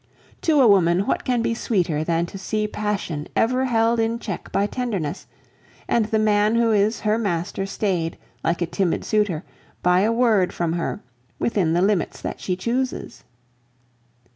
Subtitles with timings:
[0.41, 4.51] To a woman what can be sweeter than to see passion ever held in check
[4.51, 5.27] by tenderness,
[5.87, 9.43] and the man who is her master stayed, like a timid suitor,
[9.83, 11.01] by a word from her,
[11.37, 13.25] within the limits that she chooses?